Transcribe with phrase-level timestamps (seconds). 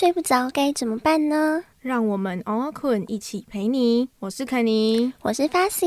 [0.00, 1.62] 睡不着该怎么办呢？
[1.78, 4.08] 让我们熬熬困一起陪你。
[4.18, 5.86] 我是肯尼，我是发 C。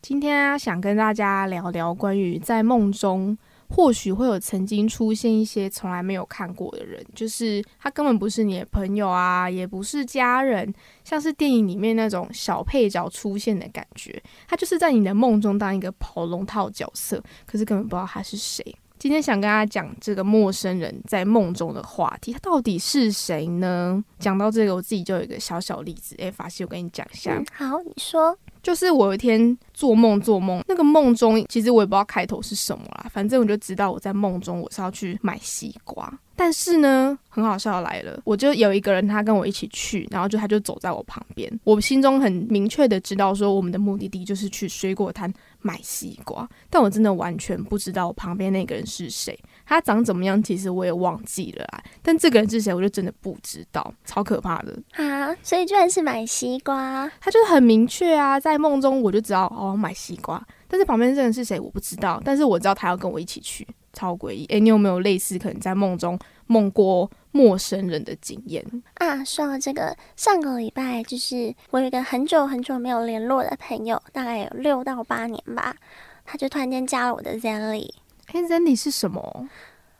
[0.00, 3.36] 今天啊，想跟大家聊聊关于在梦中
[3.68, 14.22] 或许会有曾经出现一些从来没有看过的人，就是他根本不是你的朋友啊，也不是家人，像是电影里面那种小配角出现的感觉。
[14.46, 18.64] 他就是在你的梦中当一个跑龙套角色，可是根本不知道他是谁。
[19.00, 24.04] 今天想跟大家讲这个陌生人在梦中的话题，他到底是谁呢？
[24.18, 26.14] 讲到这个，我自己就有一个小小例子。
[26.18, 27.42] 哎，法西，我跟你讲一下。
[27.50, 28.36] 好，你说。
[28.62, 36.12] 就是我有一天做梦，做梦那个梦中，其实我也不知道开头是什么啦，反正我就知道我在梦中我是要去买西瓜。
[36.42, 46.48] 但是呢，很好笑来了，我就有一个人，他跟我一起去，然后就他就走在我旁边，我心中很明确的知道说，我们的目的地就是去水果摊买西瓜。
[46.70, 51.82] 但我真的完全不知道我旁边那个人是谁，他长怎么样，其实我也忘记了啊。
[52.00, 55.36] 但这个人是谁，我就真的不知道，超可怕的啊！
[55.42, 60.42] 所以居然是买西瓜，他就是很明确啊，在梦中我就知道哦，买西瓜。
[60.66, 63.68] 但是旁边这个人是谁，我不知道，但是我知道他要跟我一起去。
[63.92, 64.46] 超诡异！
[64.46, 69.24] 哎，你有没有类似可能在梦中梦过陌生人的经验啊？
[69.24, 75.74] 说到这个，上个礼拜就是我有一个很久很久没有联络的朋友，大概有六到八年吧，
[76.24, 77.88] 他就突然间加了我的 Zenly。
[78.26, 79.48] 哎，Zenly 是什么？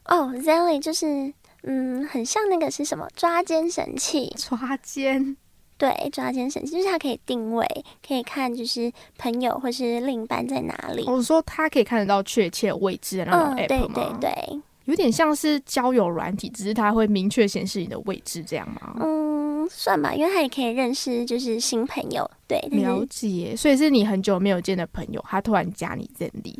[0.06, 1.32] 哦，Zenly 就是
[1.62, 4.34] 嗯，很像那个是什么抓奸神器？
[4.36, 5.36] 抓奸。
[5.80, 7.66] 对，抓奸神器就是它可以定位，
[8.06, 11.06] 可以看就是朋友或是另一半在哪里。
[11.06, 18.94] 我说它可以看得到确切位置的那种 app 对对对，有点像是交友软体，只是它会明确显示你的位置，这样吗？
[19.00, 22.30] 嗯，算吧，因为它也可以认识就是新朋友。
[22.46, 23.56] 对，了解。
[23.56, 26.58] 所以是你很久没有见的朋友，他突然加你这里，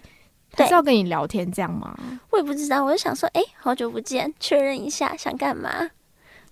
[0.53, 1.95] 他是要跟你聊天这样吗？
[2.31, 5.91] 我也不知道，我就想说，哎，好久不见，确认一下，想干嘛？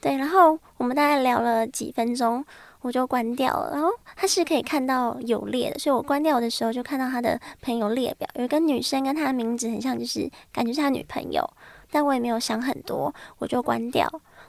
[0.01, 2.45] 对，然后我们大概聊了几分钟，
[2.81, 3.71] 我就关掉了。
[3.73, 11.49] 然后他是可以看到有列的，所以我关掉的时候就看到他的朋友列表，有一个女生跟他的名字很像，就是感觉是他女朋友。
[11.91, 14.07] 但我也没有想很多，我就关掉。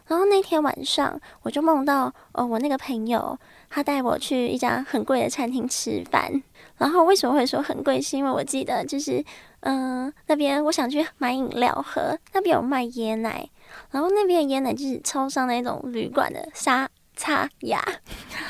[0.08, 3.38] 然后那天晚上我就梦到，哦，我那个朋友
[3.70, 6.42] 他带我去一家很贵的餐厅吃饭。
[6.78, 8.02] 然后为什么会说很贵？
[8.02, 9.24] 是因为我记得就是，
[9.62, 13.48] 嗯，那边我想去买饮料喝，那边有卖椰奶。
[13.92, 17.84] 然后那边的椰奶就是超商那种旅馆的沙茶雅，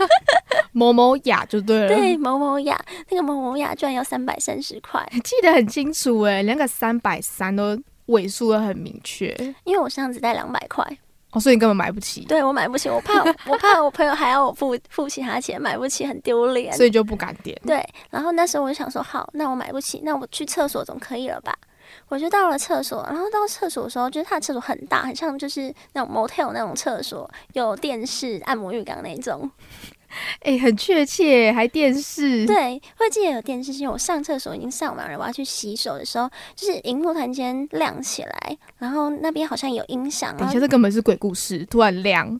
[0.71, 1.87] 某某雅就对了。
[1.87, 2.79] 对，某某雅，
[3.09, 9.35] 那个某某雅居然要三百三十块， 记得很清楚哎，连个三百三都尾数都很明确。
[9.63, 10.85] 因为我身上次带两百块，
[11.31, 12.21] 哦，所以你根本买不起。
[12.25, 17.59] 对我买不起，我怕 我怕我朋友还要我付付其他钱，买不起很丢脸，所以就不敢点。
[17.65, 21.55] 对，然后那时候我就想说，好，那我买不起，那我去厕所总可以了吧？
[22.07, 29.49] 我就到了厕所，然后到厕所的时候，就是他的厕所很大，很像就是那种 motel 那种厕所，有电视、按摩浴缸那种。
[30.41, 32.45] 哎，很确切，还电视。
[32.45, 40.35] 对，会记得有电视，是因为我上厕所已经上完了，我要去洗手的时候，就是荧幕突然间亮起来，然后那边好像有音响。
[40.37, 42.39] 等一下，这根本是鬼故事，突然亮。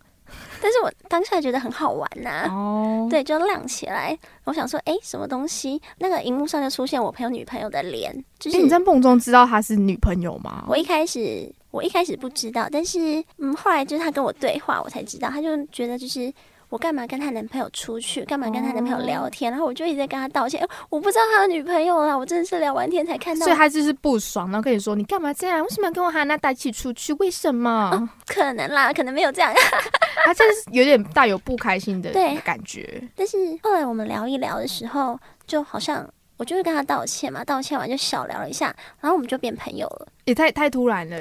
[0.61, 4.15] 但是我当下觉得很好玩呐，哦，对，就亮起来。
[4.43, 5.81] 我想说，哎，什么东西？
[5.97, 8.13] 那个荧幕上就出现我朋友女朋友的脸。
[8.37, 10.65] 就是你在梦中知道她是女朋友吗？
[10.67, 15.29] 我一开始我一开始不知道，但是嗯，后来就是他跟我对话，我才知道。
[15.29, 16.31] 他就觉得就是。
[16.69, 18.23] 我干嘛跟她男朋友出去？
[18.25, 19.51] 干嘛跟她男朋友聊天？
[19.51, 20.65] 然后我就一直在跟他道歉。
[20.89, 23.45] 我不知道他有女朋友啦，我真的是聊完天才看到。
[23.45, 25.61] 所以他就是不爽，然后跟你说：“你干嘛这样？
[25.63, 27.11] 为什么要跟我哈娜带一起出去？
[27.13, 29.53] 为什么？”可能啦，可能没有这样。
[30.25, 32.11] 他真的是有点带有不开心的
[32.43, 33.01] 感觉。
[33.15, 36.07] 但是后来我们聊一聊的时候，就好像
[36.37, 38.67] 我就是跟他道歉嘛，道歉完就小聊了一下，
[38.99, 40.07] 然后我们就变朋友了。
[40.25, 41.17] 也太太突然了，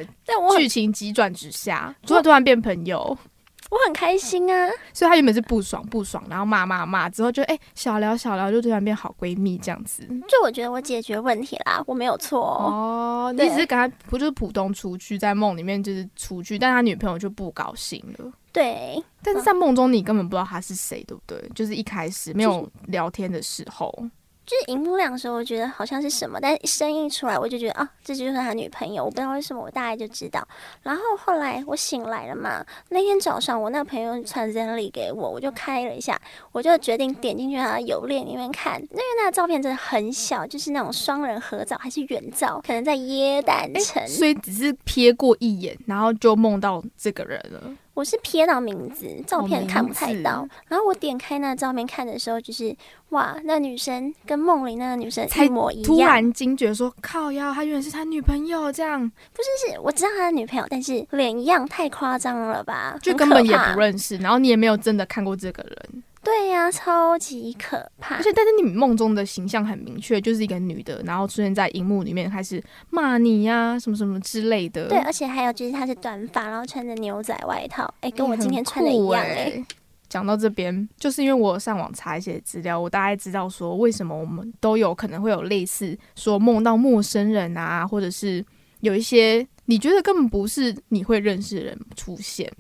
[0.59, 3.17] 剧情急转直下，突然突然变朋友。
[3.71, 10.07] 我很开心啊，所以他原本是不爽不爽，然后骂骂骂，之后就哎小聊小聊，就突然变好闺蜜这样子。
[10.27, 13.33] 就我觉得我解决问题啦，我没有错哦。
[13.37, 18.33] 你只是跟他不就是普通出去，在梦里面就是出去，但他女朋友就不高兴了。
[18.53, 21.51] 对，但是在梦中你根本不知道他是谁，对不对？
[21.55, 23.93] 就是一开始没有聊天的时候。
[24.49, 29.05] 就是荧幕亮的时候，我觉得好像是什么，但声音出来，我就觉得啊，这就是他女朋友。
[29.05, 30.49] 我不知道为什么，我大概就知道。
[30.83, 36.19] 然后后来我醒来了嘛，那天早上我那个朋友传 Zenly 给我，我就开了一下，
[36.51, 38.81] 我就决定点进去他的游链里面看。
[38.81, 47.63] 因为那个照片真的很小，就是那种双人合照，还是远照，可能在耶诞城，所以只是瞥过一眼，然后就梦到这个人了。
[47.99, 50.49] 我是瞥到名字，照片看不太到。
[50.69, 52.73] 然后我点开那照片看的时候，就是
[53.09, 55.85] 哇，那女生跟梦里那个女生一模一样。
[55.85, 62.97] 突然惊觉说靠呀，她原来是他女朋友，这样不是是我知道他的女朋友，但是脸一样，太夸张了吧？
[63.03, 68.23] 就根本也不认识，然后你也没有真的看过这个人，对呀、超级可怕而。
[68.23, 79.65] 且但是你梦中的形象很明确，就是一个女的，然后出现在荧幕里面开始骂你呀、什么什么之类的，对，而且还有就是她是短发，然后穿着牛仔外套，哎、跟我很今天穿的一酷样哎、欸
[80.11, 88.43] 讲到这边，就是因为我上网查一些资料，我大概知道说为什么我们都有可能会有类似说梦到陌生人啊，或者是
[88.81, 92.51] 有一些你觉得根本不是你会认识的人出现。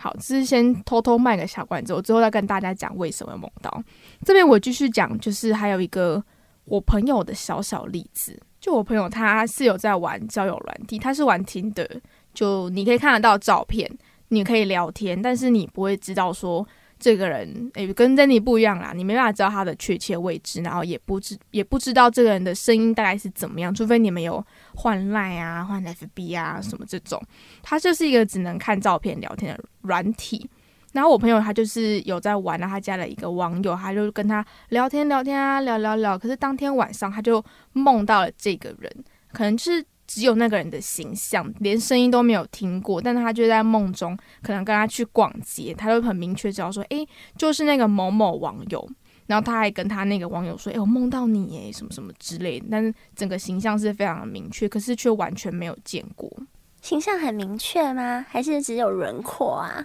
[0.00, 3.82] 好，这是先偷偷卖个小关子，我之后再跟大家讲为什么梦到。
[4.24, 6.22] 这边我继续讲，就是还有一个
[6.64, 8.40] 我朋友的小小例子。
[8.60, 11.88] 就我朋友他是有在玩交友软体，他是玩听的，
[12.32, 13.90] 就你可以看得到照片，
[14.28, 16.66] 你可以聊天，但是你不会知道说
[16.98, 27.22] 这个人诶、跟 Jenny 不一样啦，你没办法知道他的确切位置，然后也不知也不知道这个人的声音大概是怎么样，除非你们有换 Line 啊、换 FB 啊什么这种，
[27.62, 30.48] 他就是一个只能看照片聊天的软体。
[30.92, 36.18] 然后我朋友他就是有在玩，然后他加了一个网友，他就跟他聊天聊天啊，聊聊聊。
[36.18, 38.90] 可是当天晚上他就梦到了这个人，
[39.32, 47.06] 可能就是只有那个人的形象，连声音都没有听过，但是他就在梦中可能跟他去逛街，他就很明确知道说，诶，
[47.36, 48.90] 就是那个某某网友。
[49.26, 52.66] 然后他还跟他那个网友说，诶，我梦到你，诶，什么什么之类的。
[52.70, 56.32] 但是整个形象是非常的明确，可是却完全没有见过。
[56.80, 58.24] 形象很明确吗？
[58.26, 59.84] 还是只有轮廓啊？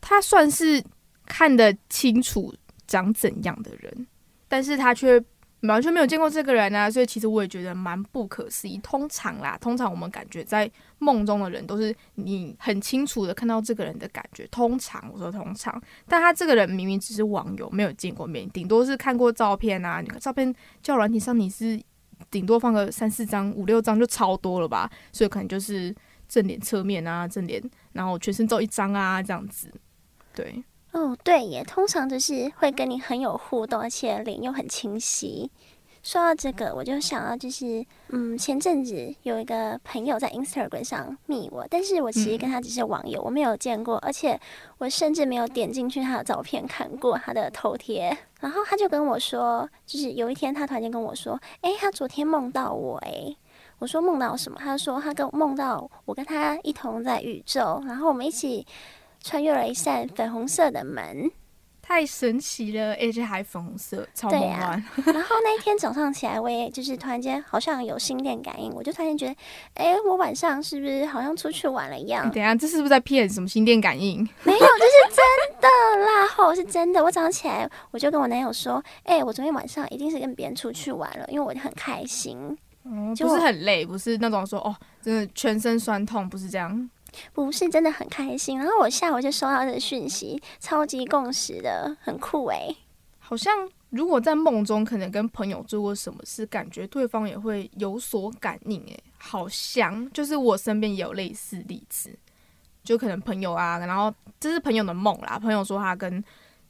[0.00, 0.82] 他算是
[1.24, 2.52] 看得清楚
[2.88, 4.06] 长怎样的人，
[4.48, 5.22] 但是他却
[5.62, 8.78] 完全没有见过这个人啊，所以其实我也觉得蛮不可思议。
[8.78, 14.46] 通常啦，通常我们感觉在梦中的人都是你很清楚的看到这个人的感觉。
[14.46, 20.02] 通常我说通常，但他这个人明明只是网友，没有见过面，顶多是看过照片啊。
[20.18, 21.78] 照片叫软体上你是
[22.30, 25.94] 顶多放个三四张、五六张就超多了吧，所以可能就是
[26.26, 27.62] 正脸、侧面啊，正脸，
[27.92, 29.70] 然后全身照一张啊这样子。
[30.34, 35.50] 对，哦，对耶，通常就是会跟你很有互动，而且脸又很清晰。
[36.02, 44.40] 说到这个，我就想到就是，嗯，前阵子有一个朋友在 Instagram 上密我，但是我其实跟他只是网友，我没有见过，而且
[44.78, 48.16] 我甚至没有点进去他的照片看过他的头贴。
[48.40, 53.36] 然后他就跟我说，就是有一天他突然间跟我说，诶，他昨天梦到我，诶。
[53.78, 54.58] 我说梦到什么？
[54.58, 58.66] 他说他跟梦到我跟他一同在宇宙，然后我们一起
[59.22, 61.30] 穿越了一扇粉红色的门。
[61.82, 65.04] 太神奇了，而且还粉红色，超梦对啊幻。
[65.12, 69.36] 然后那一天早上起来，我也就是突然间好像有心电感应，我就突然间觉得，
[69.74, 72.30] 哎，我晚上是不是好像出去玩了一样？
[72.30, 74.18] 等一下，这是不是在骗什么心电感应？
[74.44, 77.02] 没有，这是真的啦，吼，是真的。
[77.02, 82.56] 我早上起来，我就跟我男友说，哎，我昨天晚上一定是跟别人出去玩了，因为我很开心。
[82.84, 86.88] 嗯，就不是很累，不是那种说哦，真的全身酸痛，不是这样。
[87.32, 92.76] 不是真的很开心，然后我下午就收到这个讯息，超级共识的，很酷诶。
[93.18, 98.80] 好像如果在梦中可能跟朋友做过什么事，感觉对方也会有所感应。
[98.86, 102.10] 诶，好像就是我身边也有类似例子，
[102.82, 105.38] 就可能朋友啊，然后这是朋友的梦啦。
[105.38, 106.22] 朋友说他跟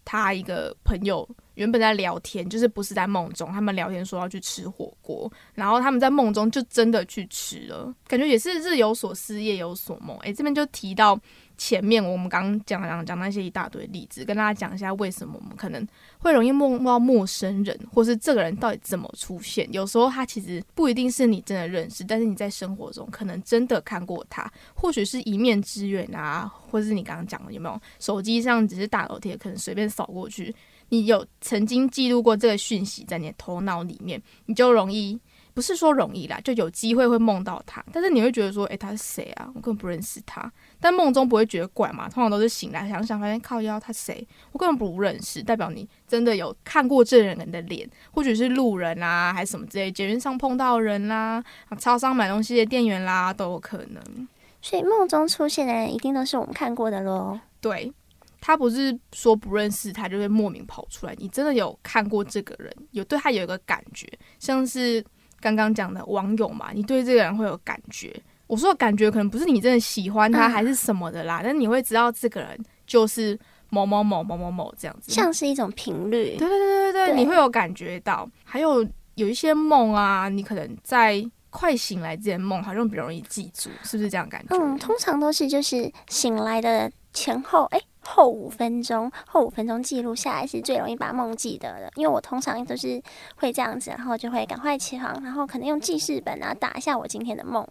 [0.04, 10.16] 他一个朋友原本在聊天，就是不是在梦中，他们聊天说要去吃火锅，然后他们在梦中就真的去吃了，感觉也是日有所思，夜有所梦。
[10.18, 11.18] 诶，这边就提到
[11.60, 15.86] 前面我们刚刚讲讲讲那些一大堆例子，跟大家讲一下为什么我们可能
[16.18, 19.70] 会容易梦到陌生人，或是这个人到底怎么出现。
[19.70, 30.54] 有时候他其实不一定是你真的认识，但是你在生活中可能真的看过他，或许是一面之缘啊，或是你刚刚讲的有没有手机上只是大头贴，可能随便扫过去，
[30.88, 35.20] 你有曾经记录过这个讯息在你的头脑里面，你就容易。
[35.60, 39.44] 不是说容易啦，就有机会会梦到他，但是你会觉得说，诶、他是谁啊？
[39.54, 40.50] 我根本不认识他。
[40.80, 54.28] 但梦中不会觉得怪嘛，通常都是醒来想想，发现靠腰他谁，我根本不认识，代表你真的有看过这人的脸，或许是路人啊，还是什么之类，捷运上碰到人啦、啊，超商买东西的店员啦，都有可能。
[54.62, 57.38] 所以梦中出现的人一定都是我们看过的喽。
[57.60, 57.92] 对
[58.40, 65.04] 他不是说不认识他就会莫名跑出来，你真的有看过这个人，有对他有一个感觉，像是
[65.40, 68.14] 刚刚讲的网友嘛，你对这个人会有感觉。
[68.46, 75.12] 我说的感觉可能不是你真的喜欢他嗯还是什么的啦，但你会知道这个人就是某某某某某某这样子。
[75.12, 76.48] 像是一种频率对。
[76.48, 78.28] 对对对对，对你会有感觉到。
[78.44, 84.56] 还有有一些梦啊，你可能在快醒来之前梦，好像比较容易记住，是不是这样感觉？
[84.56, 93.02] 嗯，通常都是就是醒来的前后哎后五分钟，后五分钟记录下来是最容易把梦记得的，因为我通常都是
[93.36, 97.66] 会这样子，然后就会赶快起床，然后可能用记事本啊打一下我今天的梦。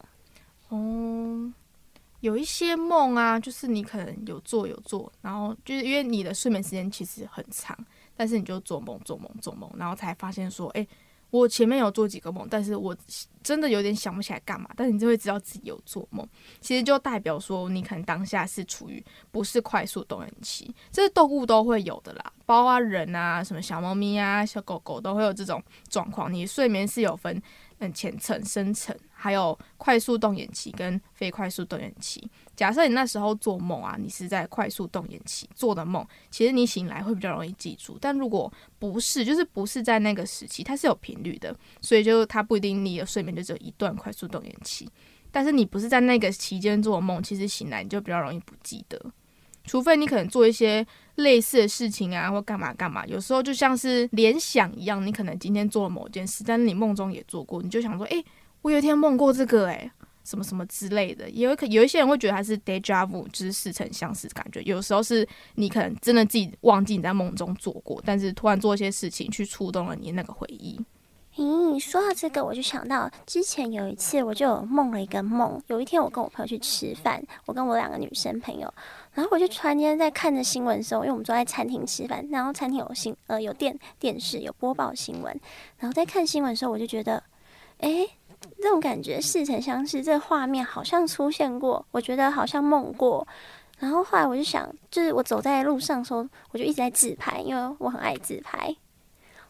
[0.69, 1.51] 哦，
[2.19, 7.77] 有一些梦啊，就是你可能有做有做，然后就是因为你的睡眠时间其实很长，
[8.15, 10.87] 但是你就做梦做梦做梦，然后才发现说，哎。
[11.31, 12.95] 我前面有做几个梦，但是我
[13.43, 14.69] 真的有点想不起来干嘛。
[14.75, 16.27] 但你就会知道自己有做梦，
[16.59, 26.33] 其实就代表说你可能当下是处于不是快速动眼期，这是动物都会有的啦，包括人啊、什么小猫咪啊、小狗狗都会有这种状况。
[26.33, 27.41] 你睡眠是有分。
[27.81, 32.25] 嗯，浅层、深层，还有快速动眼期跟非快速动眼期。
[32.55, 37.97] 假设你那时候做梦啊，你是在快速动眼期做的梦，其实你醒来会比较容易记住。
[37.99, 44.89] 但如果不是，就是不是在那个时期，它是有频率的，所以就它不一定你的睡眠就只有一段快速动眼期。
[45.31, 48.99] 但是你不是在那个期间做的梦，其实醒来你就比较容易不记得。
[49.65, 50.83] 除非你可能做一些
[51.15, 58.25] 类似的事情啊，或干嘛干嘛，有时候就像是联想一样，你可能今天做了某件事，但是你梦中也做过，你就想说，诶，
[58.61, 59.91] 我有一天梦过这个，诶，
[60.23, 61.29] 什么什么之类的。
[61.29, 64.61] 也有可有一些人会觉得它是 deja vu，就是似曾相识的感觉。
[64.63, 70.79] 有时候是你可能真的自己忘记你在梦中做过，但是突然做一些事情去触动了你那个回忆。
[71.35, 75.61] 咦，说到这个，我就想到之前有一次，我就梦了一个梦。
[75.67, 78.73] 有一天，我跟我朋友去吃饭，我跟我两个女生朋友，
[79.13, 85.39] 然后我就突然间在看着新闻的时候，因为我们坐在餐厅吃饭，然后餐厅有新呃有电电视有播报新闻，
[85.77, 87.23] 然后在看新闻的时候，我就觉得，
[87.77, 88.05] 哎，
[88.61, 93.27] 这种感觉似曾相识，这个画面好像出现过，我觉得好像梦过。
[93.79, 98.75] 然后后来我就想，就是我走在路上的时候，我就一直在自拍，因为我很爱自拍。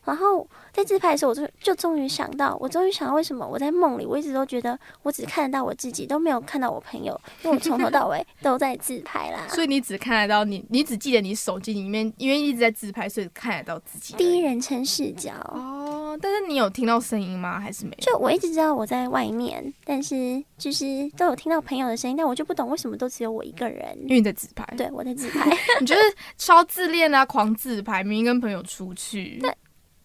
[0.05, 9.47] 然后在自拍的时候，我就就终于想到，我终于想到为什么我在梦里，我一直都觉得我只看得到我自己，都没有看到我朋友，因为我从头到尾 都在自拍啦。
[9.49, 14.13] 所以你只看得到你，你只记得你手机里面，因为一直在自拍，所以看得到自己。
[14.15, 17.59] 第一人称视角哦，但是你有听到声音吗？
[17.59, 18.05] 还是没有？
[18.05, 23.97] 就我一直知道我在外面，但是就是都有听到朋友的声音，但我就不懂为什么都只有我一个人。
[24.03, 24.65] 因为你在自拍。
[24.77, 25.49] 对，我在自拍。
[25.79, 26.01] 你觉得
[26.37, 29.39] 超自恋啊，狂自拍，明明跟朋友出去。
[29.41, 29.53] 那。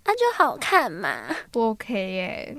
[0.07, 2.57] 那就好看嘛，不 OK 耶。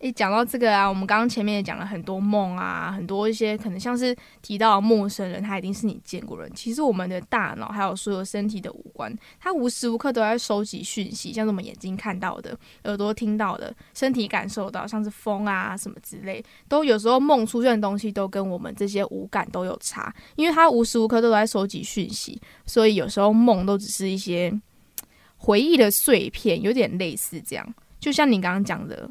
[0.00, 6.48] 诶，讲到这个啊，我们刚刚前面也讲了很多梦啊，很多一些可能像是提到陌生人，他一定是你见过人。
[6.54, 24.52] 其实我们的大脑还有所有身体的五官，它无时无刻都在收集讯息，像是我们眼睛看到的、耳朵听到的、身体感受到，像是风啊什么之类，都有时候梦出现的东西都跟我们这些五感都有差，因为它无时无刻都在收集讯息，所以有时候梦都只是一些。
[25.40, 29.08] 回忆的碎片有点类似这样，就像你刚刚讲的，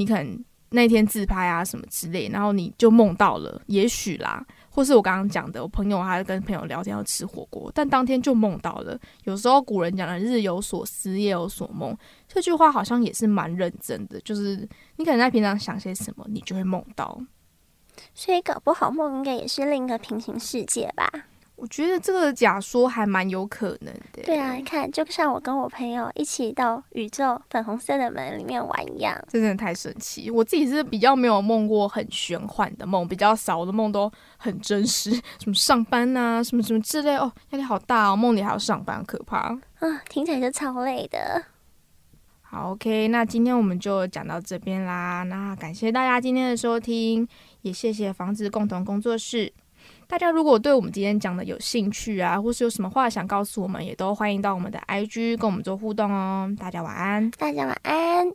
[0.00, 8.98] 你可能那天自拍啊什么之类，然后你就梦到了，也许啦，或是我刚刚讲的，我朋友还跟朋友聊天要吃火锅，但当天就梦到了。
[9.24, 11.94] 有时候古人讲的“日有所思，夜有所梦”，
[12.26, 14.66] 这句话好像也是蛮认真的，就是
[14.96, 17.20] 你可能在平常想些什么，你就会梦到。
[18.14, 21.10] 所以搞不好梦应该也是另一个平行世界吧。
[21.60, 24.22] 我觉得这个假说还蛮有可能的。
[24.24, 30.30] 对啊，你看，就像我跟我朋友一起到宇宙粉红色的门里面玩一样，真的太神奇。
[30.30, 39.36] 我自己是比较没有梦过很玄幻的梦，比较少，我的梦都很真实，什么上班啊，什么什么之类哦，压力好大哦，梦里还要上班，可怕
[39.80, 41.44] 啊，听起来就超累的。
[42.40, 45.22] 好，OK，那今天我们就讲到这边啦。
[45.24, 47.28] 那感谢大家今天的收听，
[47.62, 49.52] 也谢谢房子共同工作室。
[50.10, 56.52] 大家如果对我们今天讲的有兴趣啊，或是有什么话想告诉我们，也都欢迎到我们的 IG 跟我们做互动哦。
[56.58, 58.26] 大家晚安，大家晚安。